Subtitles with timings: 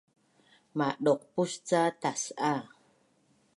[0.77, 2.51] Madauqpus ca tas’a